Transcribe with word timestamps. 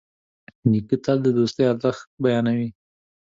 نیکه 0.71 0.97
تل 1.03 1.17
د 1.25 1.27
دوستي 1.37 1.63
ارزښت 1.71 2.05
بیانوي. 2.23 2.69